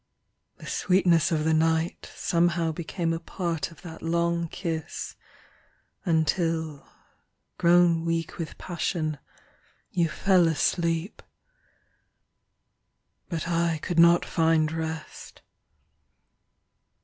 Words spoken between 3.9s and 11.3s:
long kiss, Until, grown weak with passion, 5 You fell asleep.